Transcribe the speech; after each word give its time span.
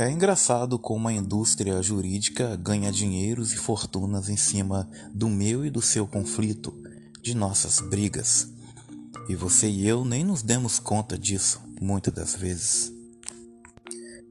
É 0.00 0.08
engraçado 0.08 0.78
como 0.78 1.08
a 1.08 1.12
indústria 1.12 1.82
jurídica 1.82 2.54
ganha 2.54 2.92
dinheiros 2.92 3.52
e 3.52 3.56
fortunas 3.56 4.28
em 4.28 4.36
cima 4.36 4.88
do 5.12 5.28
meu 5.28 5.66
e 5.66 5.70
do 5.70 5.82
seu 5.82 6.06
conflito, 6.06 6.72
de 7.20 7.34
nossas 7.34 7.80
brigas. 7.80 8.48
E 9.28 9.34
você 9.34 9.68
e 9.68 9.88
eu 9.88 10.04
nem 10.04 10.22
nos 10.22 10.40
demos 10.40 10.78
conta 10.78 11.18
disso 11.18 11.60
muitas 11.80 12.14
das 12.14 12.36
vezes. 12.36 12.92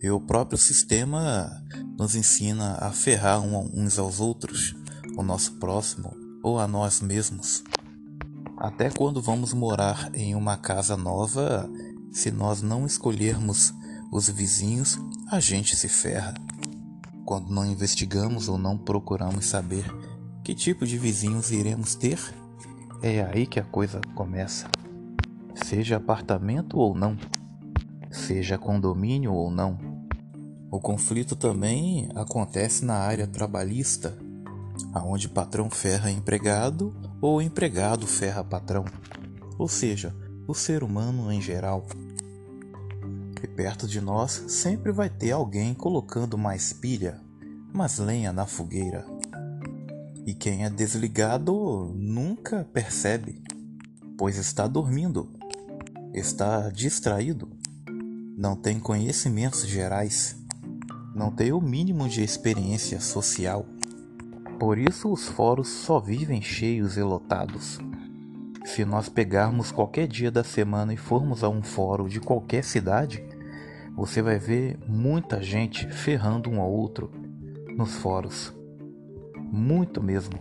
E 0.02 0.10
o 0.10 0.22
próprio 0.22 0.58
sistema 0.58 1.52
nos 2.00 2.16
ensina 2.16 2.78
a 2.80 2.94
ferrar 2.94 3.42
uns 3.42 4.00
aos 4.00 4.22
outros, 4.22 4.74
o 5.18 5.22
nosso 5.22 5.56
próximo 5.56 6.16
ou 6.42 6.62
a 6.62 6.66
nós 6.66 7.02
mesmos. 7.02 7.62
Até 8.58 8.90
quando 8.90 9.22
vamos 9.22 9.52
morar 9.52 10.10
em 10.16 10.34
uma 10.34 10.56
casa 10.56 10.96
nova, 10.96 11.70
se 12.10 12.32
nós 12.32 12.62
não 12.62 12.86
escolhermos 12.86 13.74
os 14.14 14.30
vizinhos, 14.30 14.98
a 15.30 15.42
gente 15.42 15.76
se 15.76 15.90
ferra. 15.90 16.34
Quando 17.26 17.50
não 17.50 17.66
investigamos 17.66 18.48
ou 18.48 18.58
não 18.58 18.78
procuramos 18.78 19.46
saber 19.46 19.86
que 20.42 20.56
tipo 20.56 20.86
de 20.86 20.98
vizinhos 20.98 21.52
iremos 21.52 21.96
ter, 21.96 22.18
é 23.02 23.22
aí 23.22 23.46
que 23.46 23.60
a 23.60 23.64
coisa 23.64 24.00
começa. 24.16 24.70
Seja 25.54 25.98
apartamento 25.98 26.78
ou 26.78 26.96
não, 26.96 27.18
seja 28.10 28.58
condomínio 28.58 29.34
ou 29.34 29.52
não. 29.52 29.78
O 30.72 30.80
conflito 30.80 31.36
também 31.36 32.08
acontece 32.16 32.86
na 32.86 32.96
área 32.96 33.28
trabalhista, 33.28 34.18
aonde 34.94 35.28
patrão 35.28 35.70
ferra 35.70 36.10
empregado 36.10 36.96
ou 37.22 37.42
empregado 37.42 38.08
ferra 38.08 38.46
patrão, 38.46 38.86
ou 39.58 39.68
seja, 39.68 40.16
o 40.48 40.54
ser 40.54 40.84
humano 40.84 41.30
em 41.34 41.42
geral. 41.42 41.86
E 43.42 43.48
perto 43.48 43.88
de 43.88 44.02
nós 44.02 44.44
sempre 44.48 44.92
vai 44.92 45.10
ter 45.10 45.32
alguém 45.32 45.74
colocando 45.74 46.38
mais 46.38 46.74
pilha, 46.74 47.22
mais 47.74 48.00
lenha 48.00 48.34
na 48.34 48.46
fogueira. 48.46 49.06
E 50.26 50.34
quem 50.34 50.66
é 50.66 50.70
desligado 50.70 51.94
nunca 51.96 52.68
percebe, 52.74 53.42
pois 54.18 54.38
está 54.38 54.68
dormindo, 54.68 55.30
está 56.14 56.70
distraído, 56.70 57.50
não 58.38 58.56
tem 58.56 58.80
conhecimentos 58.80 59.66
gerais, 59.66 60.36
não 61.16 61.32
tem 61.32 61.52
o 61.52 61.62
mínimo 61.62 62.10
de 62.10 62.24
experiência 62.24 63.00
social. 63.00 63.66
Por 64.60 64.78
isso 64.78 65.12
os 65.12 65.28
fóruns 65.28 65.68
só 65.68 66.00
vivem 66.00 66.42
cheios 66.42 66.98
e 66.98 67.04
lotados. 67.04 67.80
Se 68.66 68.84
nós 68.84 69.08
pegarmos 69.08 69.72
qualquer 69.72 70.08
dia 70.08 70.30
da 70.30 70.44
semana 70.44 70.94
e 70.94 70.98
formos 70.98 71.44
a 71.44 71.50
um 71.50 71.64
fórum 71.64 72.08
de 72.08 72.20
qualquer 72.20 72.64
cidade, 72.64 73.24
você 73.98 74.22
vai 74.22 74.38
ver 74.38 74.78
muita 74.88 75.42
gente 75.42 75.90
ferrando 75.90 76.52
um 76.52 76.62
ao 76.62 76.72
outro 76.72 77.10
nos 77.76 77.96
fóruns. 77.96 78.54
Muito 79.36 80.04
mesmo. 80.04 80.38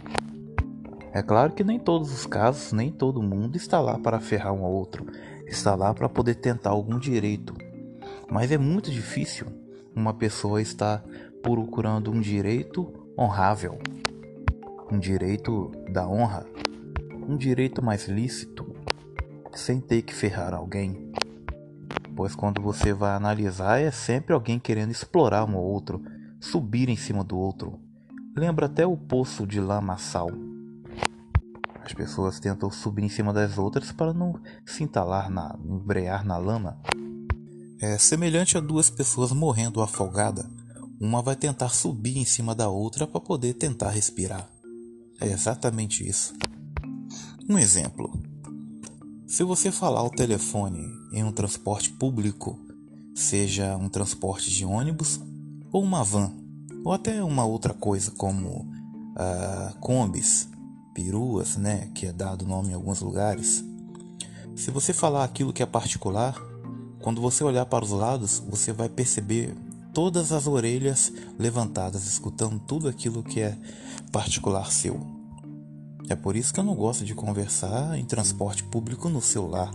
É 1.10 1.22
claro 1.22 1.54
que 1.54 1.64
nem 1.64 1.78
todos 1.78 2.12
os 2.12 2.26
casos, 2.26 2.74
nem 2.74 2.92
todo 2.92 3.22
mundo 3.22 3.56
está 3.56 3.80
lá 3.80 3.98
para 3.98 4.20
ferrar 4.20 4.52
um 4.52 4.62
ao 4.62 4.70
outro, 4.70 5.06
está 5.46 5.74
lá 5.74 5.94
para 5.94 6.06
poder 6.06 6.34
tentar 6.34 6.68
algum 6.68 6.98
direito. 6.98 7.54
Mas 8.30 8.52
é 8.52 8.58
muito 8.58 8.90
difícil 8.90 9.46
uma 9.94 10.12
pessoa 10.12 10.60
estar 10.60 11.02
procurando 11.42 12.10
um 12.10 12.20
direito 12.20 12.92
honrável, 13.18 13.78
um 14.92 14.98
direito 14.98 15.72
da 15.90 16.06
honra, 16.06 16.44
um 17.26 17.38
direito 17.38 17.82
mais 17.82 18.06
lícito, 18.06 18.70
sem 19.54 19.80
ter 19.80 20.02
que 20.02 20.12
ferrar 20.12 20.52
alguém 20.52 21.06
pois 22.16 22.34
quando 22.34 22.62
você 22.62 22.94
vai 22.94 23.14
analisar 23.14 23.78
é 23.80 23.90
sempre 23.90 24.32
alguém 24.32 24.58
querendo 24.58 24.90
explorar 24.90 25.44
um 25.44 25.54
ou 25.54 25.64
outro, 25.64 26.02
subir 26.40 26.88
em 26.88 26.96
cima 26.96 27.22
do 27.22 27.38
outro. 27.38 27.78
Lembra 28.34 28.66
até 28.66 28.86
o 28.86 28.96
poço 28.96 29.46
de 29.46 29.60
lamaçal. 29.60 30.30
As 31.84 31.92
pessoas 31.92 32.40
tentam 32.40 32.70
subir 32.70 33.04
em 33.04 33.08
cima 33.08 33.32
das 33.32 33.58
outras 33.58 33.92
para 33.92 34.12
não 34.12 34.40
se 34.64 34.82
entalar 34.82 35.30
na, 35.30 35.56
embrear 35.64 36.24
na 36.24 36.36
lama. 36.36 36.80
É 37.80 37.96
semelhante 37.98 38.56
a 38.56 38.60
duas 38.60 38.90
pessoas 38.90 39.30
morrendo 39.30 39.82
afogada. 39.82 40.50
Uma 40.98 41.22
vai 41.22 41.36
tentar 41.36 41.68
subir 41.68 42.16
em 42.16 42.24
cima 42.24 42.54
da 42.54 42.68
outra 42.68 43.06
para 43.06 43.20
poder 43.20 43.54
tentar 43.54 43.90
respirar. 43.90 44.48
É 45.20 45.26
exatamente 45.26 46.06
isso. 46.06 46.34
Um 47.48 47.58
exemplo. 47.58 48.10
Se 49.26 49.42
você 49.42 49.72
falar 49.72 49.98
ao 50.00 50.10
telefone 50.10 50.88
em 51.10 51.24
um 51.24 51.32
transporte 51.32 51.90
público, 51.90 52.56
seja 53.12 53.76
um 53.76 53.88
transporte 53.88 54.48
de 54.52 54.64
ônibus 54.64 55.20
ou 55.72 55.82
uma 55.82 56.04
van, 56.04 56.32
ou 56.84 56.92
até 56.92 57.24
uma 57.24 57.44
outra 57.44 57.74
coisa 57.74 58.12
como 58.12 58.60
uh, 58.60 59.76
combis, 59.80 60.48
peruas, 60.94 61.56
né, 61.56 61.90
que 61.92 62.06
é 62.06 62.12
dado 62.12 62.46
nome 62.46 62.70
em 62.70 62.74
alguns 62.74 63.00
lugares. 63.00 63.64
Se 64.54 64.70
você 64.70 64.92
falar 64.92 65.24
aquilo 65.24 65.52
que 65.52 65.62
é 65.62 65.66
particular, 65.66 66.40
quando 67.02 67.20
você 67.20 67.42
olhar 67.42 67.66
para 67.66 67.84
os 67.84 67.90
lados, 67.90 68.40
você 68.48 68.72
vai 68.72 68.88
perceber 68.88 69.56
todas 69.92 70.30
as 70.30 70.46
orelhas 70.46 71.12
levantadas, 71.36 72.06
escutando 72.06 72.60
tudo 72.60 72.88
aquilo 72.88 73.24
que 73.24 73.40
é 73.40 73.58
particular 74.12 74.70
seu. 74.70 75.15
É 76.08 76.14
por 76.14 76.36
isso 76.36 76.54
que 76.54 76.60
eu 76.60 76.64
não 76.64 76.74
gosto 76.74 77.04
de 77.04 77.14
conversar 77.14 77.98
em 77.98 78.04
transporte 78.04 78.62
público 78.62 79.08
no 79.08 79.20
celular. 79.20 79.70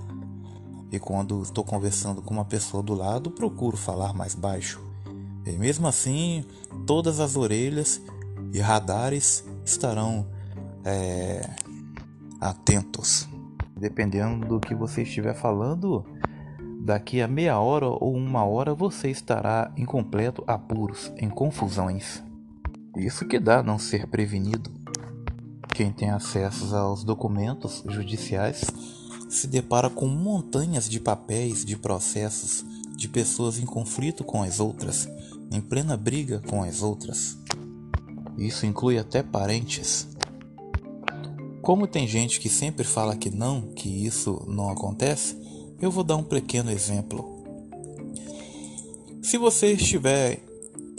E 0.92 0.98
quando 0.98 1.42
estou 1.42 1.64
conversando 1.64 2.22
com 2.22 2.34
uma 2.34 2.46
pessoa 2.46 2.82
do 2.82 2.94
lado, 2.94 3.32
procuro 3.32 3.76
falar 3.76 4.14
mais 4.14 4.34
baixo. 4.34 4.82
E 5.46 5.52
mesmo 5.52 5.88
assim, 5.88 6.46
todas 6.86 7.20
as 7.20 7.36
orelhas 7.36 8.02
e 8.54 8.60
radares 8.60 9.44
estarão 9.66 10.28
é, 10.86 11.50
atentos. 12.40 13.28
Dependendo 13.76 14.48
do 14.48 14.60
que 14.60 14.76
você 14.76 15.04
estiver 15.04 15.34
falando, 15.34 16.06
daqui 16.82 17.22
a 17.22 17.28
meia 17.28 17.60
hora 17.60 17.88
ou 17.88 18.14
uma 18.16 18.44
hora 18.46 18.74
você 18.74 19.10
estará 19.10 19.72
em 19.76 19.86
completo 19.86 20.44
apuros, 20.48 21.12
em 21.18 21.30
confusões. 21.30 22.24
Isso 22.96 23.26
que 23.28 23.40
dá 23.40 23.64
não 23.64 23.80
ser 23.80 24.08
prevenido. 24.08 24.81
Quem 25.82 25.92
tem 25.92 26.12
acesso 26.12 26.76
aos 26.76 27.04
documentos 27.04 27.82
judiciais 27.90 28.64
se 29.28 29.48
depara 29.48 29.90
com 29.90 30.06
montanhas 30.06 30.88
de 30.88 31.00
papéis, 31.00 31.66
de 31.66 31.76
processos, 31.76 32.64
de 32.96 33.08
pessoas 33.08 33.58
em 33.58 33.66
conflito 33.66 34.24
com 34.24 34.44
as 34.44 34.60
outras, 34.60 35.10
em 35.52 35.60
plena 35.60 35.98
briga 35.98 36.40
com 36.48 36.62
as 36.62 36.84
outras. 36.84 37.36
Isso 38.38 38.68
inclui 38.68 39.00
até 39.00 39.24
parentes. 39.24 40.08
Como 41.64 41.88
tem 41.88 42.08
gente 42.08 42.40
que 42.40 42.48
sempre 42.48 42.84
fala 42.84 43.16
que 43.16 43.32
não, 43.32 43.74
que 43.74 43.90
isso 43.90 44.46
não 44.48 44.70
acontece, 44.70 45.36
eu 45.82 45.90
vou 45.90 46.04
dar 46.04 46.16
um 46.16 46.24
pequeno 46.24 46.70
exemplo. 46.70 47.44
Se 49.20 49.36
você 49.36 49.72
estiver 49.72 50.44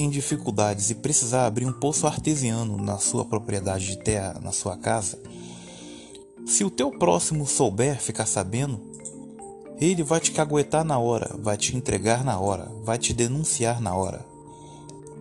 em 0.02 0.10
dificuldades 0.10 0.90
e 0.90 0.94
precisar 0.94 1.46
abrir 1.46 1.66
um 1.66 1.72
poço 1.72 2.06
artesiano 2.06 2.76
na 2.76 2.98
sua 2.98 3.24
propriedade 3.24 3.86
de 3.86 3.98
terra, 3.98 4.38
na 4.42 4.52
sua 4.52 4.76
casa, 4.76 5.18
se 6.44 6.64
o 6.64 6.70
teu 6.70 6.90
próximo 6.90 7.46
souber 7.46 8.00
ficar 8.00 8.26
sabendo, 8.26 8.80
ele 9.80 10.02
vai 10.02 10.20
te 10.20 10.32
caguetar 10.32 10.84
na 10.84 10.98
hora, 10.98 11.34
vai 11.38 11.56
te 11.56 11.76
entregar 11.76 12.24
na 12.24 12.38
hora, 12.38 12.70
vai 12.84 12.98
te 12.98 13.12
denunciar 13.12 13.80
na 13.80 13.94
hora. 13.94 14.24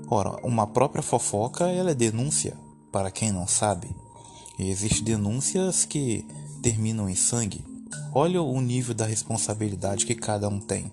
Ora, 0.09 0.35
uma 0.45 0.67
própria 0.67 1.01
fofoca 1.01 1.67
ela 1.67 1.91
é 1.91 1.95
denúncia, 1.95 2.57
para 2.91 3.11
quem 3.11 3.31
não 3.31 3.47
sabe. 3.47 3.95
E 4.59 4.69
existem 4.69 5.03
denúncias 5.03 5.85
que 5.85 6.25
terminam 6.61 7.09
em 7.09 7.15
sangue. 7.15 7.63
Olha 8.13 8.41
o 8.41 8.59
nível 8.59 8.93
da 8.93 9.05
responsabilidade 9.05 10.05
que 10.05 10.15
cada 10.15 10.49
um 10.49 10.59
tem. 10.59 10.91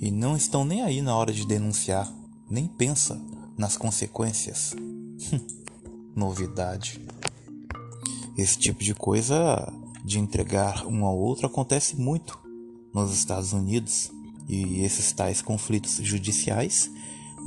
E 0.00 0.10
não 0.10 0.36
estão 0.36 0.64
nem 0.64 0.82
aí 0.82 1.00
na 1.00 1.16
hora 1.16 1.32
de 1.32 1.46
denunciar 1.46 2.12
nem 2.48 2.66
pensa 2.66 3.20
nas 3.56 3.76
consequências. 3.76 4.74
Novidade. 6.14 7.00
Esse 8.36 8.58
tipo 8.58 8.82
de 8.82 8.94
coisa 8.94 9.72
de 10.04 10.18
entregar 10.18 10.86
um 10.86 11.04
ao 11.04 11.16
outro 11.16 11.46
acontece 11.46 11.96
muito 11.96 12.38
nos 12.92 13.12
Estados 13.12 13.52
Unidos 13.52 14.10
e 14.48 14.80
esses 14.80 15.12
tais 15.12 15.42
conflitos 15.42 15.96
judiciais, 15.96 16.90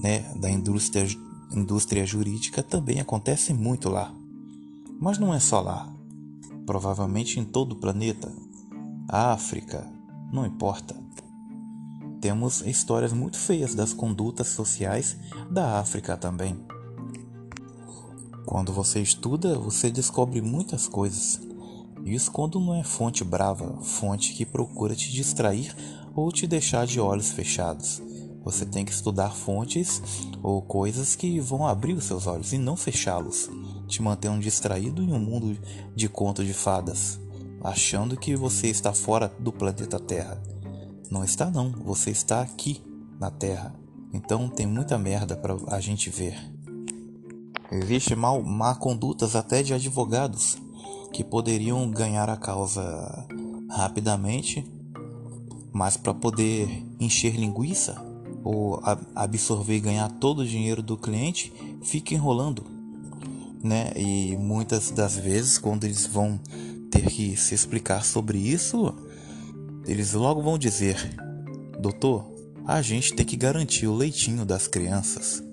né, 0.01 0.19
da 0.35 0.49
indústria 0.49 1.07
indústria 1.51 2.05
jurídica 2.05 2.61
também 2.61 2.99
acontecem 2.99 3.55
muito 3.55 3.89
lá. 3.89 4.13
Mas 4.99 5.17
não 5.17 5.33
é 5.33 5.39
só 5.39 5.61
lá. 5.61 5.91
Provavelmente 6.65 7.39
em 7.39 7.45
todo 7.45 7.73
o 7.73 7.75
planeta. 7.75 8.31
África, 9.07 9.91
não 10.31 10.45
importa. 10.45 10.95
Temos 12.21 12.61
histórias 12.61 13.13
muito 13.13 13.37
feias 13.37 13.73
das 13.73 13.93
condutas 13.93 14.47
sociais 14.47 15.15
da 15.49 15.79
África 15.79 16.17
também. 16.17 16.59
Quando 18.45 18.73
você 18.73 18.99
estuda, 18.99 19.57
você 19.57 19.89
descobre 19.89 20.41
muitas 20.41 20.87
coisas. 20.87 21.39
Isso 22.03 22.31
quando 22.31 22.59
não 22.59 22.75
é 22.75 22.83
fonte 22.83 23.23
brava, 23.23 23.81
fonte 23.81 24.33
que 24.33 24.45
procura 24.45 24.95
te 24.95 25.11
distrair 25.11 25.73
ou 26.13 26.31
te 26.31 26.45
deixar 26.45 26.85
de 26.85 26.99
olhos 26.99 27.29
fechados. 27.29 28.01
Você 28.43 28.65
tem 28.65 28.83
que 28.83 28.91
estudar 28.91 29.31
fontes 29.31 30.01
ou 30.41 30.61
coisas 30.61 31.15
que 31.15 31.39
vão 31.39 31.67
abrir 31.67 31.93
os 31.93 32.05
seus 32.05 32.25
olhos 32.27 32.51
e 32.51 32.57
não 32.57 32.75
fechá-los, 32.75 33.49
te 33.87 34.01
mantendo 34.01 34.39
distraído 34.39 35.01
em 35.01 35.13
um 35.13 35.19
mundo 35.19 35.57
de 35.95 36.09
conto 36.09 36.43
de 36.43 36.53
fadas, 36.53 37.19
achando 37.61 38.17
que 38.17 38.35
você 38.35 38.67
está 38.67 38.93
fora 38.93 39.31
do 39.39 39.51
planeta 39.51 39.99
Terra. 39.99 40.41
Não 41.09 41.23
está 41.23 41.49
não, 41.49 41.71
você 41.71 42.11
está 42.11 42.41
aqui 42.41 42.83
na 43.19 43.31
Terra. 43.31 43.73
Então 44.13 44.47
tem 44.47 44.67
muita 44.67 44.97
merda 44.97 45.35
para 45.35 45.55
a 45.67 45.79
gente 45.79 46.09
ver. 46.09 46.37
Existe 47.71 48.15
mal, 48.15 48.43
má 48.43 48.75
condutas 48.75 49.35
até 49.35 49.63
de 49.63 49.73
advogados 49.73 50.57
que 51.11 51.23
poderiam 51.23 51.89
ganhar 51.89 52.29
a 52.29 52.37
causa 52.37 53.27
rapidamente, 53.69 54.65
mas 55.71 55.97
para 55.97 56.13
poder 56.13 56.85
encher 56.99 57.35
linguiça 57.35 58.03
ou 58.43 58.79
absorver 59.15 59.75
e 59.77 59.79
ganhar 59.79 60.09
todo 60.11 60.39
o 60.39 60.47
dinheiro 60.47 60.81
do 60.81 60.97
cliente, 60.97 61.51
fica 61.83 62.13
enrolando, 62.13 62.63
né? 63.63 63.91
E 63.95 64.37
muitas 64.37 64.91
das 64.91 65.17
vezes 65.17 65.57
quando 65.57 65.83
eles 65.83 66.05
vão 66.05 66.39
ter 66.89 67.07
que 67.07 67.35
se 67.35 67.53
explicar 67.53 68.03
sobre 68.03 68.37
isso, 68.37 68.95
eles 69.89 70.13
logo 70.13 70.41
vão 70.41 70.57
dizer: 70.57 70.97
"Doutor, 71.79 72.25
a 72.65 72.81
gente 72.81 73.13
tem 73.13 73.25
que 73.25 73.35
garantir 73.35 73.87
o 73.87 73.95
leitinho 73.95 74.45
das 74.45 74.67
crianças". 74.67 75.43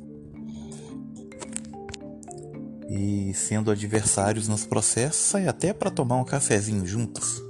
E 2.88 3.32
sendo 3.34 3.70
adversários 3.70 4.46
nos 4.46 4.64
processos, 4.64 5.20
sai 5.20 5.48
até 5.48 5.72
para 5.72 5.90
tomar 5.90 6.16
um 6.16 6.24
cafezinho 6.24 6.86
juntos. 6.86 7.42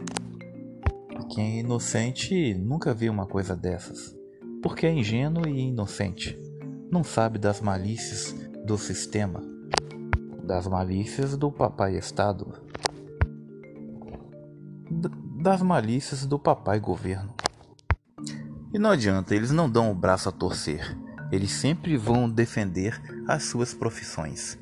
Quem 1.35 1.57
é 1.57 1.61
inocente 1.61 2.55
nunca 2.55 2.95
viu 2.95 3.13
uma 3.13 3.27
coisa 3.27 3.55
dessas 3.55 4.17
porque 4.67 4.85
é 4.85 4.93
ingênuo 4.93 5.47
e 5.47 5.61
inocente. 5.61 6.37
Não 6.91 7.05
sabe 7.05 7.39
das 7.39 7.61
malícias 7.61 8.35
do 8.65 8.77
sistema, 8.77 9.41
das 10.43 10.67
malícias 10.67 11.37
do 11.37 11.53
papai 11.53 11.97
Estado, 11.97 12.53
das 15.47 15.63
malícias 15.63 16.27
do 16.27 16.41
papai 16.41 16.81
governo. 16.81 17.33
E 18.75 18.81
não 18.81 18.91
adianta, 18.91 19.33
eles 19.33 19.53
não 19.53 19.71
dão 19.71 19.93
o 19.93 19.95
braço 19.95 20.29
a 20.29 20.33
torcer. 20.33 20.99
Eles 21.31 21.53
sempre 21.53 21.97
vão 21.97 22.29
defender 22.29 23.01
as 23.29 23.45
suas 23.45 23.73
profissões. 23.73 24.59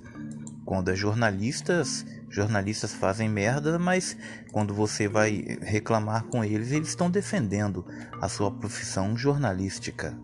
Quando 0.63 0.91
é 0.91 0.95
jornalistas, 0.95 2.05
jornalistas 2.29 2.93
fazem 2.93 3.31
merda, 3.31 3.79
mas 3.79 4.15
quando 4.53 4.75
você 4.75 5.09
vai 5.09 5.57
reclamar 5.63 6.25
com 6.25 6.45
eles, 6.45 6.71
eles 6.71 6.89
estão 6.89 7.11
defendendo 7.11 7.83
a 8.21 8.29
sua 8.29 8.51
profissão 8.51 9.17
jornalística. 9.17 10.15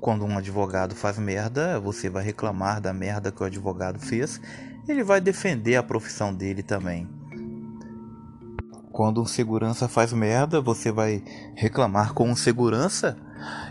Quando 0.00 0.24
um 0.24 0.38
advogado 0.38 0.94
faz 0.94 1.18
merda, 1.18 1.78
você 1.78 2.08
vai 2.08 2.24
reclamar 2.24 2.80
da 2.80 2.94
merda 2.94 3.30
que 3.30 3.42
o 3.42 3.46
advogado 3.46 3.98
fez, 3.98 4.40
ele 4.88 5.04
vai 5.04 5.20
defender 5.20 5.76
a 5.76 5.82
profissão 5.82 6.34
dele 6.34 6.62
também. 6.62 7.06
Quando 8.94 9.20
um 9.20 9.26
segurança 9.26 9.88
faz 9.88 10.12
merda, 10.12 10.60
você 10.60 10.92
vai 10.92 11.20
reclamar 11.56 12.14
com 12.14 12.30
um 12.30 12.36
segurança, 12.36 13.16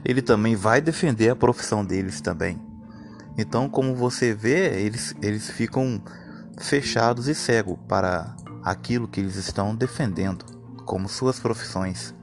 ele 0.03 0.21
também 0.21 0.53
vai 0.53 0.81
defender 0.81 1.29
a 1.29 1.35
profissão 1.35 1.85
deles 1.85 2.19
também. 2.19 2.61
Então, 3.37 3.69
como 3.69 3.95
você 3.95 4.33
vê, 4.33 4.81
eles, 4.81 5.15
eles 5.21 5.49
ficam 5.49 6.03
fechados 6.59 7.29
e 7.29 7.33
cegos 7.33 7.79
para 7.87 8.35
aquilo 8.61 9.07
que 9.07 9.21
eles 9.21 9.37
estão 9.37 9.73
defendendo, 9.73 10.43
como 10.85 11.07
suas 11.07 11.39
profissões, 11.39 12.13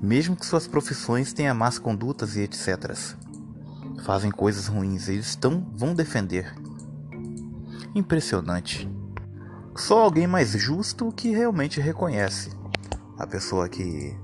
mesmo 0.00 0.34
que 0.34 0.46
suas 0.46 0.66
profissões 0.66 1.34
tenham 1.34 1.54
más 1.54 1.78
condutas 1.78 2.34
e 2.34 2.40
etc. 2.40 2.96
Fazem 4.06 4.30
coisas 4.30 4.68
ruins, 4.68 5.06
eles 5.06 5.26
estão, 5.26 5.70
vão 5.76 5.92
defender. 5.94 6.50
Impressionante. 7.94 8.90
Só 9.74 10.00
alguém 10.02 10.26
mais 10.26 10.50
justo 10.50 11.10
que 11.12 11.30
realmente 11.30 11.80
reconhece. 11.80 12.50
A 13.18 13.26
pessoa 13.26 13.68
que, 13.68 14.14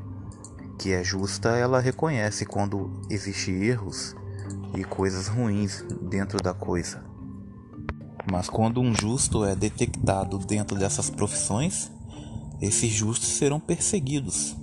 que 0.79 0.93
é 0.93 1.03
justa, 1.03 1.51
ela 1.51 1.81
reconhece 1.81 2.45
quando 2.45 3.03
existem 3.09 3.65
erros 3.65 4.15
e 4.77 4.85
coisas 4.85 5.27
ruins 5.29 5.85
dentro 6.03 6.43
da 6.43 6.53
coisa. 6.53 7.03
Mas 8.31 8.49
quando 8.49 8.81
um 8.81 8.95
justo 8.95 9.45
é 9.45 9.57
detectado 9.57 10.39
dentro 10.39 10.79
dessas 10.79 11.09
profissões, 11.09 11.91
esses 12.61 12.91
justos 12.91 13.29
serão 13.29 13.59
perseguidos, 13.59 14.55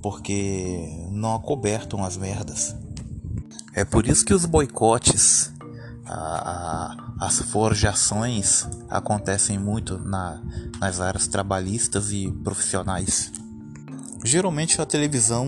porque 0.00 1.08
não 1.10 1.34
acobertam 1.34 2.04
as 2.04 2.16
merdas. 2.16 2.76
É 3.72 3.84
por 3.84 4.06
isso 4.06 4.24
que 4.24 4.32
os 4.32 4.44
boicotes, 4.44 5.52
a, 6.06 7.03
as 7.18 7.40
forjações 7.40 8.66
acontecem 8.88 9.58
muito 9.58 9.98
na, 9.98 10.42
nas 10.80 11.00
áreas 11.00 11.26
trabalhistas 11.26 12.12
e 12.12 12.30
profissionais. 12.42 13.32
Geralmente 14.24 14.80
a 14.80 14.86
televisão 14.86 15.46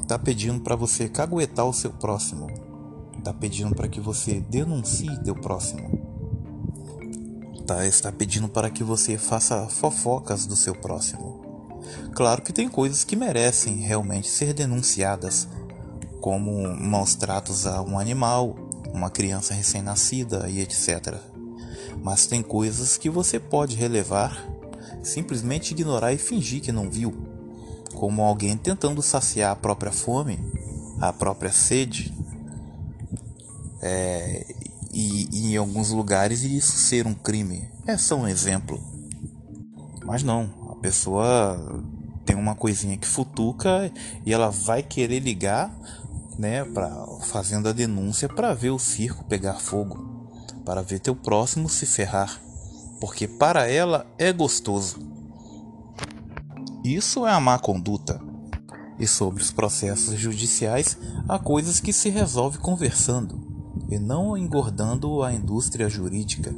está 0.00 0.18
pedindo 0.18 0.60
para 0.60 0.76
você 0.76 1.08
caguetar 1.08 1.66
o 1.66 1.72
seu 1.72 1.90
próximo, 1.90 2.48
está 3.16 3.32
pedindo 3.32 3.74
para 3.74 3.88
que 3.88 4.00
você 4.00 4.40
denuncie 4.40 5.22
teu 5.22 5.34
próximo 5.34 6.08
tá, 7.68 7.86
está 7.86 8.10
pedindo 8.10 8.48
para 8.48 8.70
que 8.70 8.82
você 8.82 9.18
faça 9.18 9.68
fofocas 9.68 10.46
do 10.46 10.56
seu 10.56 10.74
próximo. 10.74 11.38
Claro 12.14 12.40
que 12.40 12.52
tem 12.52 12.66
coisas 12.66 13.04
que 13.04 13.14
merecem 13.14 13.76
realmente 13.76 14.26
ser 14.26 14.54
denunciadas, 14.54 15.46
como 16.20 16.66
maus 16.74 17.14
tratos 17.14 17.66
a 17.66 17.82
um 17.82 17.98
animal, 17.98 18.56
uma 18.98 19.10
criança 19.10 19.54
recém-nascida 19.54 20.48
e 20.48 20.60
etc. 20.60 21.14
Mas 22.02 22.26
tem 22.26 22.42
coisas 22.42 22.96
que 22.96 23.08
você 23.08 23.38
pode 23.38 23.76
relevar, 23.76 24.44
simplesmente 25.02 25.70
ignorar 25.70 26.12
e 26.12 26.18
fingir 26.18 26.60
que 26.60 26.72
não 26.72 26.90
viu, 26.90 27.14
como 27.94 28.22
alguém 28.22 28.56
tentando 28.56 29.00
saciar 29.00 29.52
a 29.52 29.56
própria 29.56 29.92
fome, 29.92 30.38
a 31.00 31.12
própria 31.12 31.52
sede, 31.52 32.12
é, 33.80 34.44
e, 34.92 35.28
e 35.32 35.52
em 35.52 35.56
alguns 35.56 35.90
lugares 35.90 36.42
isso 36.42 36.72
ser 36.72 37.06
um 37.06 37.14
crime. 37.14 37.68
É 37.86 37.96
só 37.96 38.16
um 38.16 38.26
exemplo. 38.26 38.80
Mas 40.04 40.22
não, 40.22 40.50
a 40.70 40.76
pessoa 40.76 41.82
tem 42.24 42.36
uma 42.36 42.54
coisinha 42.54 42.96
que 42.96 43.06
futuca 43.06 43.90
e 44.24 44.32
ela 44.32 44.50
vai 44.50 44.82
querer 44.82 45.20
ligar, 45.20 45.74
né, 46.38 46.64
para 46.64 46.90
fazendo 47.22 47.68
a 47.68 47.72
denúncia 47.72 48.28
para 48.28 48.54
ver 48.54 48.70
o 48.70 48.78
circo 48.78 49.24
pegar 49.24 49.54
fogo, 49.54 50.30
para 50.64 50.82
ver 50.82 51.00
teu 51.00 51.16
próximo 51.16 51.68
se 51.68 51.84
ferrar, 51.84 52.40
porque 53.00 53.26
para 53.26 53.68
ela 53.68 54.06
é 54.16 54.32
gostoso. 54.32 54.98
Isso 56.84 57.26
é 57.26 57.32
a 57.32 57.40
má 57.40 57.58
conduta. 57.58 58.20
E 58.98 59.06
sobre 59.06 59.42
os 59.42 59.52
processos 59.52 60.18
judiciais, 60.18 60.96
há 61.28 61.38
coisas 61.38 61.80
que 61.80 61.92
se 61.92 62.08
resolve 62.08 62.58
conversando 62.58 63.40
e 63.88 63.98
não 63.98 64.36
engordando 64.36 65.22
a 65.22 65.32
indústria 65.32 65.88
jurídica, 65.88 66.54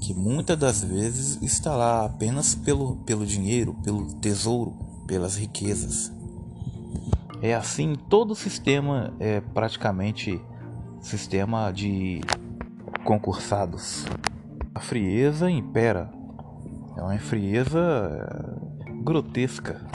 que 0.00 0.12
muitas 0.12 0.58
das 0.58 0.82
vezes 0.82 1.38
está 1.42 1.74
lá 1.74 2.04
apenas 2.04 2.54
pelo, 2.54 2.96
pelo 2.96 3.26
dinheiro, 3.26 3.74
pelo 3.82 4.06
tesouro, 4.14 4.74
pelas 5.06 5.36
riquezas. 5.36 6.12
É 7.42 7.54
assim, 7.54 7.94
todo 7.94 8.30
o 8.32 8.36
sistema 8.36 9.12
é 9.20 9.40
praticamente 9.40 10.40
sistema 11.00 11.70
de 11.70 12.20
concursados. 13.04 14.06
A 14.74 14.80
frieza 14.80 15.50
impera. 15.50 16.10
É 16.96 17.02
uma 17.02 17.18
frieza 17.18 17.78
é, 17.78 18.92
grotesca. 19.02 19.86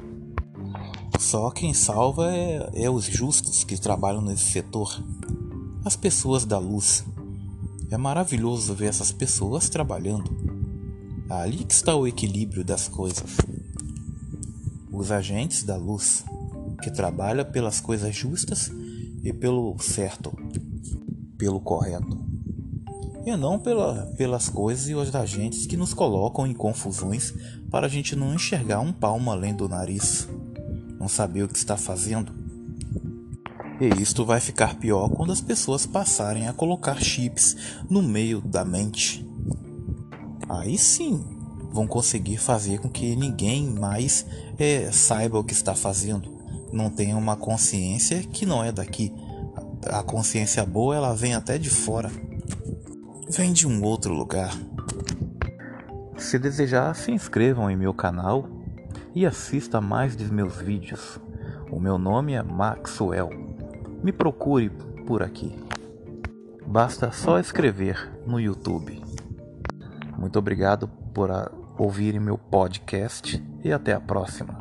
Só 1.20 1.52
quem 1.52 1.74
salva 1.74 2.34
é, 2.34 2.70
é 2.74 2.90
os 2.90 3.06
justos 3.06 3.64
que 3.64 3.80
trabalham 3.80 4.22
nesse 4.22 4.46
setor 4.46 5.04
as 5.84 5.96
pessoas 5.96 6.46
da 6.46 6.60
luz. 6.60 7.04
É 7.90 7.98
maravilhoso 7.98 8.74
ver 8.74 8.88
essas 8.88 9.12
pessoas 9.12 9.68
trabalhando. 9.68 10.30
Ali 11.30 11.64
que 11.64 11.74
está 11.74 11.96
o 11.96 12.08
equilíbrio 12.08 12.64
das 12.64 12.88
coisas. 12.88 13.38
Os 14.92 15.12
agentes 15.12 15.64
da 15.64 15.76
luz, 15.76 16.24
que 16.82 16.92
trabalham 16.92 17.46
pelas 17.46 17.80
coisas 17.80 18.16
justas 18.16 18.72
e 19.24 19.32
pelo 19.32 19.78
certo, 19.80 20.32
pelo 21.38 21.60
correto. 21.60 22.20
E 23.26 23.36
não 23.38 23.60
pela, 23.60 24.08
pelas 24.18 24.50
coisas 24.50 24.90
e 24.90 24.96
os 24.96 25.14
agentes 25.16 25.68
que 25.68 25.78
nos 25.78 25.94
colocam 25.94 26.48
em 26.48 26.54
confusões 26.54 27.34
para 27.70 27.86
a 27.86 27.90
gente 27.90 28.16
não 28.16 28.34
enxergar 28.34 28.80
um 28.80 28.92
palmo 28.92 29.32
além 29.32 29.56
do 29.56 29.70
nariz, 29.70 30.28
não 31.00 31.08
saber 31.08 31.44
o 31.44 31.48
que 31.48 31.58
está 31.58 31.78
fazendo 31.78 32.42
e 33.82 34.00
isto 34.00 34.24
vai 34.24 34.40
ficar 34.40 34.76
pior 34.76 35.10
quando 35.10 35.34
as 35.34 35.42
pessoas 35.42 35.88
passarem 35.88 36.48
a 36.48 36.54
colocar 36.54 37.02
chips 37.02 37.58
no 37.90 38.04
meio 38.04 38.40
da 38.40 38.64
mente. 38.64 39.28
Aí 40.48 40.78
sim 40.78 41.26
vão 41.72 41.88
conseguir 41.88 42.38
fazer 42.38 42.80
com 42.80 42.88
que 42.88 43.16
ninguém 43.16 43.66
mais 43.66 44.24
é, 44.60 44.92
saiba 44.92 45.40
o 45.40 45.44
que 45.44 45.54
está 45.54 45.74
fazendo, 45.74 46.32
não 46.72 46.90
tenha 46.90 47.18
uma 47.18 47.36
consciência 47.36 48.22
que 48.24 48.46
não 48.46 48.64
é 48.64 48.72
daqui, 48.72 49.14
a 49.88 50.04
consciência 50.04 50.66
boa 50.66 50.96
ela 50.96 51.14
vem 51.14 51.34
até 51.34 51.58
de 51.58 51.70
fora. 51.70 52.12
Vem 53.30 53.52
de 53.52 53.68
um 53.68 53.84
outro 53.84 54.14
lugar. 54.14 54.56
Se 56.18 56.38
desejar, 56.38 56.94
se 56.96 57.12
inscrevam 57.12 57.70
em 57.70 57.76
meu 57.76 57.94
canal 57.94 58.48
e 59.16 59.26
assista 59.26 59.82
mais 59.82 60.16
de 60.16 60.32
meus 60.32 60.58
vídeos. 60.58 61.20
O 61.72 61.80
meu 61.80 61.98
nome 61.98 62.34
é 62.34 62.44
Maxwell. 62.44 63.30
Me 64.04 64.12
procure 64.12 64.70
por 65.08 65.24
aqui. 65.24 65.58
Basta 66.66 67.12
só 67.12 67.40
escrever 67.40 68.12
no 68.26 68.40
YouTube. 68.40 69.02
Muito 70.18 70.38
obrigado 70.38 70.88
por 71.14 71.30
ouvirem 71.78 72.20
meu 72.20 72.38
podcast 72.38 73.44
e 73.64 73.74
até 73.74 73.94
a 73.94 74.00
próxima. 74.00 74.61